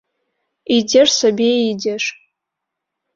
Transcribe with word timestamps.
Ідзеш 0.75 1.09
сабе 1.21 1.49
і 1.57 1.67
ідзеш. 1.73 2.03